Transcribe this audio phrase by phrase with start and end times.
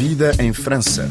[0.00, 1.06] Vida em França.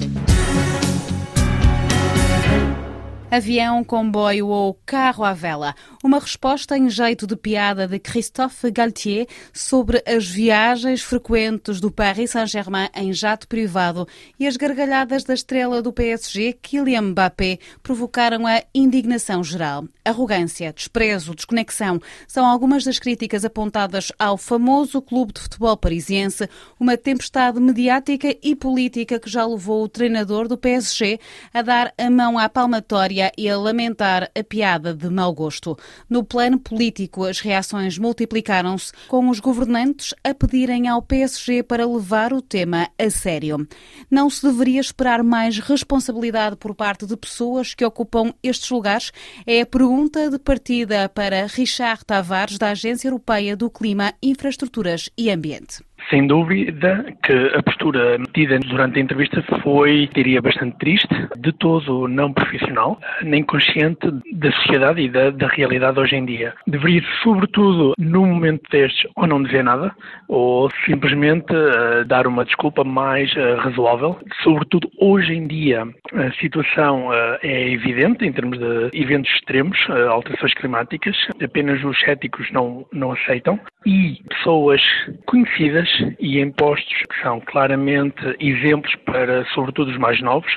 [3.32, 5.76] Avião, comboio ou carro à vela.
[6.04, 12.32] Uma resposta em jeito de piada de Christophe Galtier sobre as viagens frequentes do Paris
[12.32, 14.08] Saint-Germain em jato privado
[14.40, 19.86] e as gargalhadas da estrela do PSG, Kylian Mbappé, provocaram a indignação geral.
[20.04, 26.50] Arrogância, desprezo, desconexão são algumas das críticas apontadas ao famoso clube de futebol parisiense,
[26.80, 31.20] uma tempestade mediática e política que já levou o treinador do PSG
[31.54, 35.78] a dar a mão à palmatória e a lamentar a piada de mau gosto.
[36.10, 42.32] No plano político, as reações multiplicaram-se, com os governantes a pedirem ao PSG para levar
[42.34, 43.68] o tema a sério.
[44.10, 49.12] Não se deveria esperar mais responsabilidade por parte de pessoas que ocupam estes lugares?
[49.46, 55.30] É a pergunta de partida para Richard Tavares, da Agência Europeia do Clima, Infraestruturas e
[55.30, 55.89] Ambiente.
[56.10, 61.08] Sem dúvida que a postura metida durante a entrevista foi, diria, bastante triste,
[61.38, 64.00] de todo não profissional, nem consciente
[64.34, 66.54] da sociedade e da, da realidade hoje em dia.
[66.66, 69.94] Deveria, sobretudo, num momento destes, ou não dizer nada,
[70.28, 74.18] ou simplesmente uh, dar uma desculpa mais uh, razoável.
[74.44, 79.78] Sobretudo, hoje em dia, a situação uh, é evidente em termos de eventos extremos,
[80.10, 84.82] alterações climáticas, apenas os céticos não, não aceitam, e pessoas
[85.26, 85.88] conhecidas
[86.20, 90.52] e em postos que são claramente exemplos para, sobretudo, os mais novos,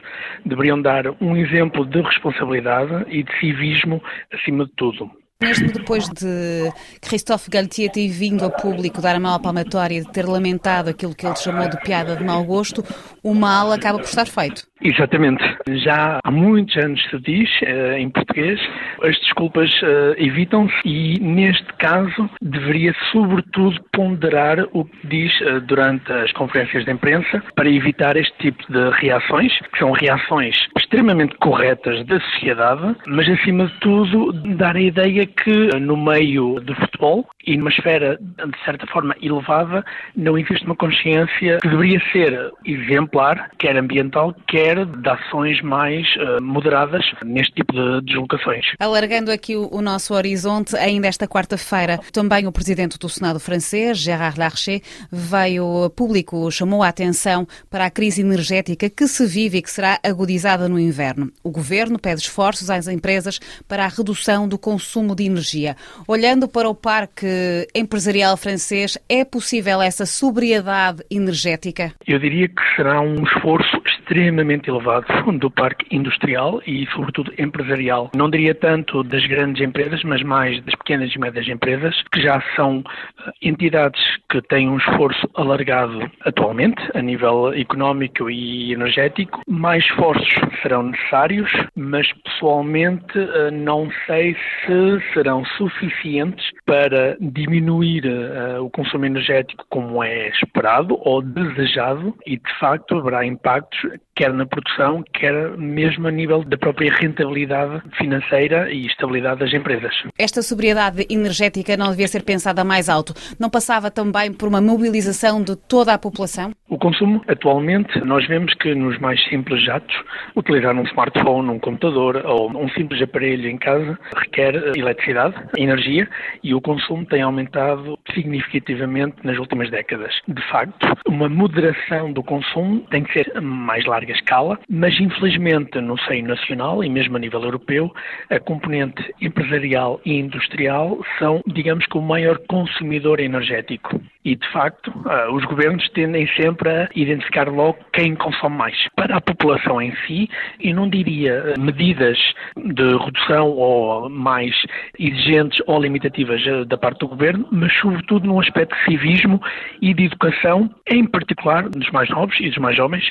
[0.44, 5.10] deveriam dar um exemplo de responsabilidade e de civismo acima de tudo.
[5.42, 10.04] Mesmo depois de Christophe Galtier ter vindo ao público dar a mão à palmatória e
[10.04, 12.84] de ter lamentado aquilo que ele chamou de piada de mau gosto,
[13.24, 14.62] o mal acaba por estar feito.
[14.84, 15.42] Exatamente.
[15.84, 18.60] Já há muitos anos se diz, eh, em português,
[19.02, 26.12] as desculpas eh, evitam-se e, neste caso, deveria sobretudo ponderar o que diz eh, durante
[26.12, 32.04] as conferências de imprensa para evitar este tipo de reações, que são reações extremamente corretas
[32.06, 37.56] da sociedade, mas, acima de tudo, dar a ideia que, no meio do futebol e
[37.56, 39.84] numa esfera, de certa forma, elevada,
[40.16, 46.42] não existe uma consciência que deveria ser exemplar, quer ambiental, quer de ações mais uh,
[46.42, 48.64] moderadas neste tipo de deslocações.
[48.78, 53.98] Alargando aqui o, o nosso horizonte, ainda esta quarta-feira, também o presidente do Senado francês,
[53.98, 54.80] Gérard Larcher,
[55.10, 59.98] veio público, chamou a atenção para a crise energética que se vive e que será
[60.02, 61.30] agudizada no inverno.
[61.42, 63.38] O governo pede esforços às empresas
[63.68, 65.76] para a redução do consumo de energia.
[66.06, 67.26] Olhando para o parque
[67.74, 71.92] empresarial francês, é possível essa sobriedade energética?
[72.06, 75.06] Eu diria que será um esforço extremamente elevado
[75.38, 78.10] do parque industrial e, sobretudo, empresarial.
[78.14, 82.42] Não diria tanto das grandes empresas, mas mais das pequenas e médias empresas, que já
[82.56, 82.82] são
[83.26, 84.00] eh, entidades
[84.30, 89.40] que têm um esforço alargado atualmente, a nível económico e energético.
[89.48, 90.28] Mais esforços
[90.62, 99.04] serão necessários, mas pessoalmente eh, não sei se serão suficientes para diminuir eh, o consumo
[99.04, 103.80] energético como é esperado ou desejado e, de facto, haverá impactos
[104.14, 109.94] quer na produção, quer mesmo a nível da própria rentabilidade financeira e estabilidade das empresas.
[110.18, 113.14] Esta sobriedade energética não devia ser pensada mais alto.
[113.40, 116.52] Não passava também por uma mobilização de toda a população?
[116.72, 119.94] O consumo, atualmente, nós vemos que nos mais simples jatos,
[120.34, 126.08] utilizar um smartphone, um computador ou um simples aparelho em casa requer eletricidade, energia,
[126.42, 130.14] e o consumo tem aumentado significativamente nas últimas décadas.
[130.26, 135.98] De facto, uma moderação do consumo tem que ser mais larga escala, mas infelizmente no
[136.00, 137.92] seio nacional e mesmo a nível europeu,
[138.30, 144.00] a componente empresarial e industrial são, digamos que, o maior consumidor energético.
[144.24, 148.76] E, de facto, ah, os governos tendem sempre a identificar logo quem consome mais.
[148.94, 150.28] Para a população em si,
[150.60, 152.18] eu não diria medidas
[152.56, 154.54] de redução ou mais
[154.98, 159.40] exigentes ou limitativas ah, da parte do governo, mas sobretudo num aspecto de civismo
[159.80, 163.10] e de educação, em particular dos mais novos e dos mais jovens,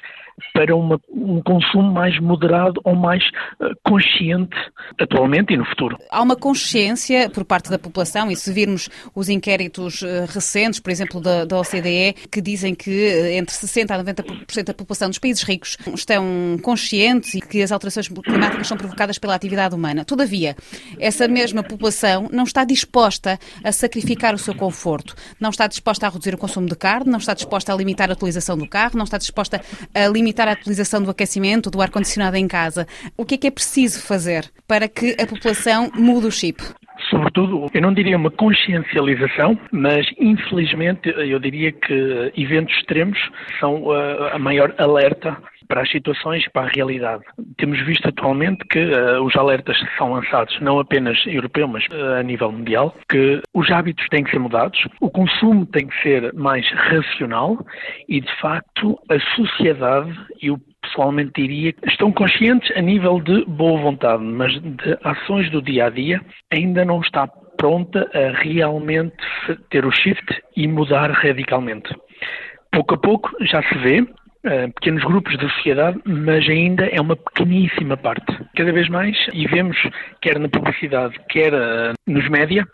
[0.54, 3.24] para uma, um consumo mais moderado ou mais
[3.60, 4.56] uh, consciente
[5.00, 5.98] atualmente e no futuro.
[6.10, 10.92] Há uma consciência por parte da população e se virmos os inquéritos uh, recentes, por
[10.92, 15.20] exemplo, da, da, OCDE, que dizem que uh, entre 60% a 90% da população dos
[15.20, 20.04] países ricos estão conscientes e que as alterações climáticas são provocadas pela atividade humana.
[20.06, 20.56] Todavia,
[21.00, 26.10] essa mesma população não está disposta a sacrificar o seu conforto, não está disposta a
[26.10, 29.04] reduzir o consumo de carne, não está disposta a limitar a utilização do carro, não
[29.04, 29.62] está disposta
[29.94, 32.88] a limitar limitar a utilização do aquecimento, do ar-condicionado em casa.
[33.18, 36.62] O que é que é preciso fazer para que a população mude o chip?
[37.10, 43.18] sobretudo, eu não diria uma consciencialização, mas infelizmente eu diria que eventos extremos
[43.60, 45.36] são a maior alerta
[45.72, 47.24] para as situações e para a realidade.
[47.56, 52.24] Temos visto atualmente que uh, os alertas são lançados não apenas europeu, mas uh, a
[52.24, 56.70] nível mundial, que os hábitos têm que ser mudados, o consumo tem que ser mais
[56.72, 57.58] racional
[58.10, 63.46] e, de facto, a sociedade e o pessoalmente diria que estão conscientes a nível de
[63.46, 66.20] boa vontade, mas de ações do dia a dia
[66.52, 69.16] ainda não está pronta a realmente
[69.70, 71.96] ter o shift e mudar radicalmente.
[72.74, 74.06] Pouco a pouco já se vê
[74.76, 78.26] pequenos grupos da sociedade, mas ainda é uma pequeníssima parte.
[78.56, 79.78] Cada vez mais, e vemos,
[80.22, 82.66] quer na publicidade, quer uh, nos média,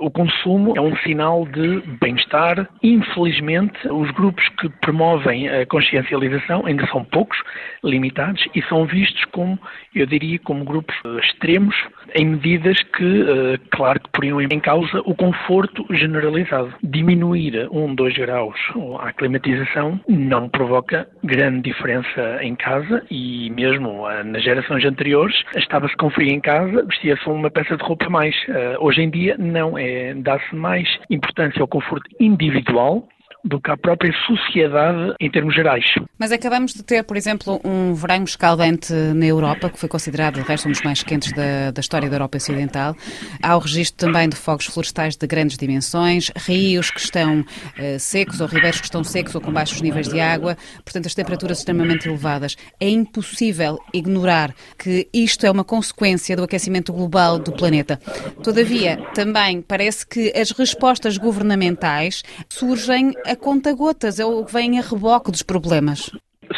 [0.00, 2.68] o consumo é um sinal de bem-estar.
[2.82, 7.38] Infelizmente, os grupos que promovem a consciencialização ainda são poucos,
[7.82, 9.58] limitados, e são vistos como,
[9.94, 11.74] eu diria, como grupos extremos,
[12.14, 16.74] em medidas que, claro, que poriam em causa o conforto generalizado.
[16.82, 18.58] Diminuir um, dois graus
[19.00, 26.10] a climatização não provoca grande diferença em casa e mesmo nas gerações anteriores estava-se com
[26.10, 28.34] frio em casa, vestia-se uma peça de roupa mais.
[28.80, 33.08] Hoje em dia não, é dá-se mais importância ao conforto individual
[33.44, 35.84] do que à própria sociedade em termos gerais.
[36.18, 40.42] Mas acabamos de ter, por exemplo, um verão escaldante na Europa, que foi considerado, de
[40.42, 42.96] resto, um dos mais quentes da, da história da Europa Ocidental.
[43.42, 48.40] Há o registro também de fogos florestais de grandes dimensões, rios que estão uh, secos
[48.40, 52.08] ou ribeiros que estão secos ou com baixos níveis de água, portanto, as temperaturas extremamente
[52.08, 52.56] elevadas.
[52.80, 58.00] É impossível ignorar que isto é uma consequência do aquecimento global do planeta.
[58.42, 64.82] Todavia, também parece que as respostas governamentais surgem a conta-gotas, é o que vem a
[64.82, 66.10] reboque dos problemas.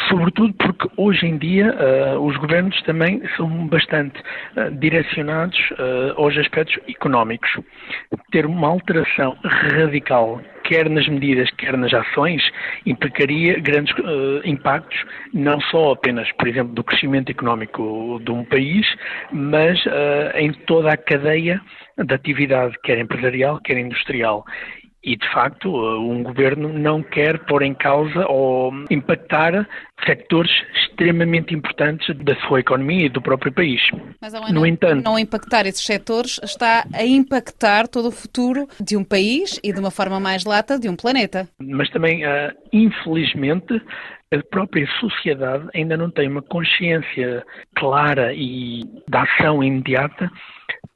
[0.07, 4.17] Sobretudo porque hoje em dia uh, os governos também são bastante
[4.55, 7.49] uh, direcionados uh, aos aspectos económicos.
[8.31, 12.41] Ter uma alteração radical, quer nas medidas, quer nas ações,
[12.85, 13.93] implicaria grandes
[14.45, 14.97] impactos,
[15.33, 18.87] não só apenas, por exemplo, do crescimento económico de um país,
[19.33, 19.83] mas
[20.35, 21.59] em toda a cadeia
[21.97, 24.45] da atividade, quer empresarial, quer industrial.
[25.03, 29.67] E, de facto, um governo não quer pôr em causa ou impactar
[30.05, 33.81] sectores extremamente importantes da sua economia e do próprio país.
[34.21, 38.95] Mas, no não, entanto, não impactar esses setores está a impactar todo o futuro de
[38.95, 41.47] um país e, de uma forma mais lata, de um planeta.
[41.59, 43.81] Mas também, uh, infelizmente,
[44.31, 47.43] a própria sociedade ainda não tem uma consciência
[47.75, 50.31] clara e da ação imediata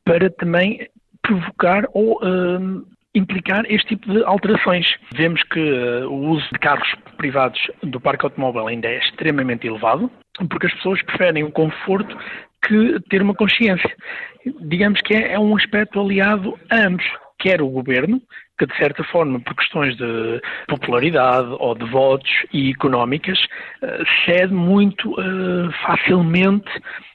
[0.06, 0.88] para também
[1.22, 4.86] provocar ou uh, implicar este tipo de alterações.
[5.16, 10.12] Vemos que uh, o uso de carros privados do parque automóvel ainda é extremamente elevado,
[10.50, 12.16] porque as pessoas preferem o conforto
[12.68, 13.96] que ter uma consciência.
[14.62, 17.06] Digamos que é, é um aspecto aliado a ambos,
[17.40, 18.22] quer o governo,
[18.58, 23.38] que de certa forma, por questões de popularidade ou de votos e económicas,
[23.82, 26.70] uh, cede muito uh, facilmente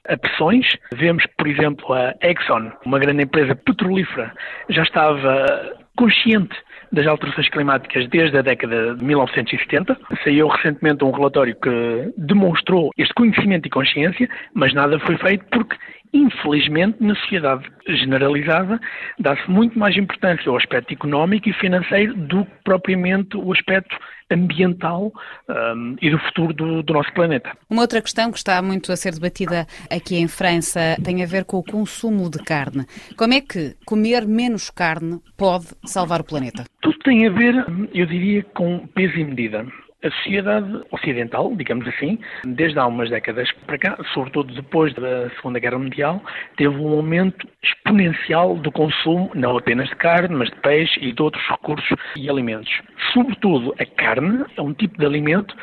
[0.08, 0.66] a pressões.
[0.94, 4.32] Vemos, por exemplo, a Exxon, uma grande empresa petrolífera,
[4.68, 6.56] já estava consciente
[6.90, 9.96] das alterações climáticas desde a década de 1970.
[10.24, 15.76] Saiu recentemente um relatório que demonstrou este conhecimento e consciência, mas nada foi feito porque,
[16.12, 18.80] infelizmente, na sociedade generalizada,
[19.18, 23.96] dá-se muito mais importância ao aspecto económico e financeiro do que propriamente o aspecto
[24.30, 25.12] ambiental
[25.48, 27.50] um, e do futuro do, do, nosso planeta.
[27.68, 31.44] Uma outra questão que está muito a ser debatida aqui em França tem a ver
[31.44, 32.86] com o consumo de carne.
[33.16, 36.64] Como é que comer menos carne pode salvar o planeta?
[36.80, 37.54] Tudo tem a ver,
[37.92, 39.66] eu diria, com peso e medida.
[40.02, 45.58] A sociedade ocidental, digamos assim, desde há umas décadas para cá, sobretudo depois da Segunda
[45.58, 46.22] Guerra Mundial,
[46.56, 51.22] teve um aumento exponencial do consumo, não apenas de carne, mas de peixe e de
[51.22, 52.70] outros recursos e alimentos.
[53.12, 55.54] Sobretudo a carne é um tipo de alimento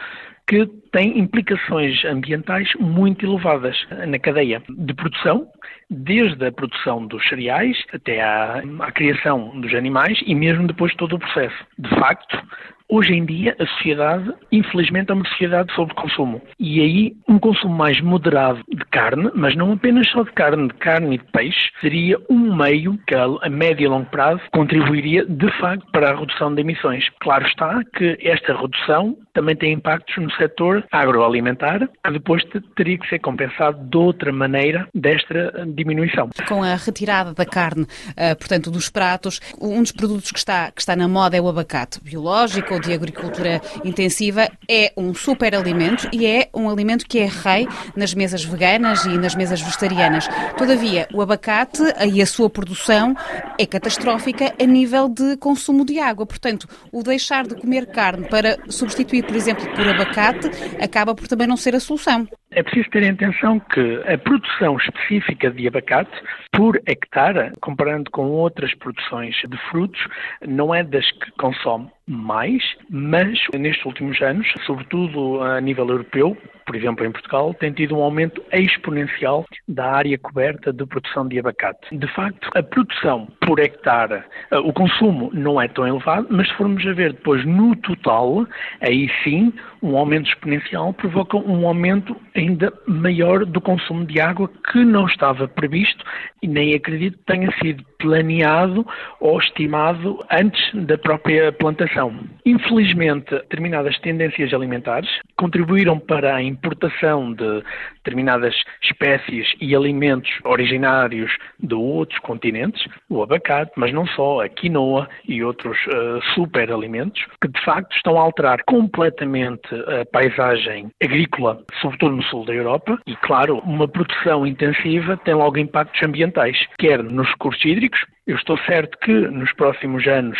[0.48, 3.75] que tem implicações ambientais muito elevadas
[4.08, 5.46] na cadeia de produção,
[5.89, 10.98] desde a produção dos cereais até à, à, criação dos animais e mesmo depois de
[10.98, 11.56] todo o processo.
[11.77, 12.41] De facto,
[12.89, 16.41] Hoje em dia, a sociedade, infelizmente, é uma sociedade sobre consumo.
[16.58, 20.74] E aí, um consumo mais moderado de carne, mas não apenas só de carne, de
[20.75, 25.51] carne e de peixe, seria um meio que, a médio e longo prazo, contribuiria, de
[25.60, 27.03] facto, para a redução de emissões.
[27.20, 32.41] Claro está que esta redução também tem impactos no setor agroalimentar, que depois
[32.75, 36.32] teria que ser compensado de outra maneira desta diminuição.
[36.48, 40.82] Com a retirada da carne, eh, portanto, dos pratos, um dos produtos que está, que
[40.82, 46.25] está na moda é o abacate biológico ou de agricultura intensiva, é um superalimento e
[46.25, 50.27] é um alimento que é rei nas mesas veganas e nas mesas vegetarianas.
[50.58, 53.15] Todavia, o abacate e a sua produção
[53.60, 56.25] é catastrófica a nível de consumo de água.
[56.25, 60.50] Portanto, o deixar de comer carne para substituir, por exemplo, por abacate,
[60.81, 62.27] acaba por também não ser a solução.
[62.51, 66.12] É preciso ter em atenção que a produção específica de abacate
[66.51, 70.00] por hectare, comparando com outras produções de frutos,
[70.48, 76.75] não é das que consome mais, mas nestes últimos anos, sobretudo a nível europeu, por
[76.75, 81.97] exemplo em Portugal, tem tido um aumento exponencial da área coberta de produção de abacate.
[81.97, 86.55] De facto, a produção por hectare, eh, o consumo não é tão elevado, mas se
[86.55, 88.45] formos a ver depois no total,
[88.81, 94.83] aí sim, um aumento exponencial provoca um aumento ainda maior do consumo de água que
[94.83, 96.03] não estava previsto
[96.41, 98.85] e nem acredito que tenha sido planeado
[99.19, 102.13] ou estimado antes da própria plantação.
[102.45, 107.63] Infelizmente, determinadas tendências alimentares contribuíram para a importação de
[107.97, 115.09] determinadas espécies e alimentos originários de outros continentes, o abacate, mas não só, a quinoa
[115.27, 122.15] e outros uh, superalimentos, que de facto estão a alterar completamente a paisagem agrícola, sobretudo
[122.15, 127.27] no sul da Europa, e claro, uma produção intensiva tem logo impactos ambientais, quer nos
[127.29, 127.87] recursos hídricos,
[128.25, 130.38] eu estou certo que nos próximos anos,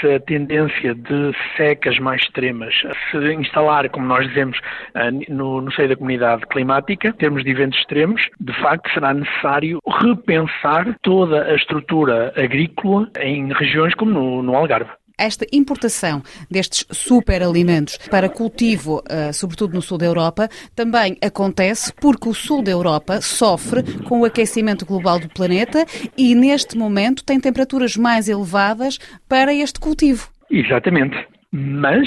[0.00, 2.74] se a tendência de secas mais extremas
[3.10, 4.58] se instalar, como nós dizemos,
[4.94, 9.12] eh, no, no seio da comunidade climática, em termos de eventos extremos, de facto será
[9.12, 14.90] necessário repensar toda a estrutura agrícola em regiões como no, no Algarve.
[15.18, 22.28] Esta importação destes superalimentos para cultivo, uh, sobretudo no sul da Europa, também acontece porque
[22.28, 25.86] o sul da Europa sofre com o aquecimento global do planeta
[26.18, 30.28] e, neste momento, tem temperaturas mais elevadas para este cultivo.
[30.50, 31.35] Exatamente.
[31.58, 32.06] Mas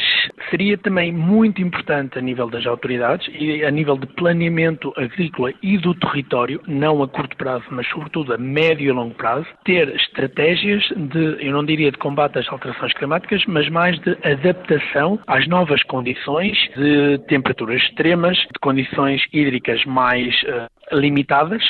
[0.52, 5.76] seria também muito importante a nível das autoridades e a nível de planeamento agrícola e
[5.80, 10.84] do território, não a curto prazo, mas sobretudo a médio e longo prazo, ter estratégias
[10.96, 15.82] de, eu não diria de combate às alterações climáticas, mas mais de adaptação às novas
[15.84, 21.64] condições de temperaturas extremas, de condições hídricas mais uh, limitadas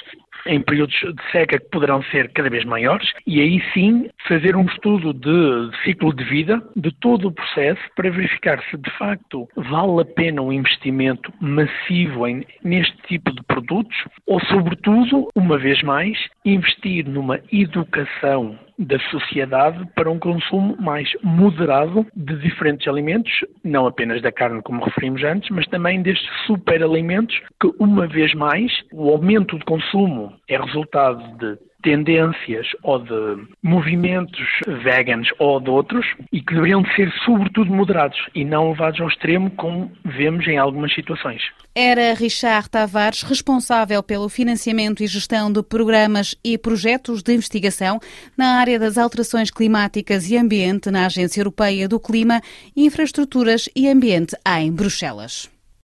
[0.45, 4.65] em períodos de seca que poderão ser cada vez maiores, e aí sim fazer um
[4.65, 10.01] estudo de ciclo de vida de todo o processo para verificar se de facto vale
[10.01, 16.17] a pena um investimento massivo em, neste tipo de produtos ou, sobretudo, uma vez mais,
[16.45, 23.31] investir numa educação da sociedade para um consumo mais moderado de diferentes alimentos,
[23.63, 28.71] não apenas da carne, como referimos antes, mas também destes superalimentos que, uma vez mais,
[28.93, 34.47] o aumento de consumo é resultado de tendências ou de movimentos
[34.83, 39.49] veganos ou de outros e que deveriam ser sobretudo moderados e não levados ao extremo
[39.51, 41.41] como vemos em algumas situações.
[41.73, 47.99] Era Richard Tavares, responsável pelo financiamento e gestão de programas e projetos de investigação
[48.37, 52.41] na área das alterações climáticas e ambiente na Agência Europeia do Clima,
[52.75, 55.58] Infraestruturas e Ambiente em Bruxelas.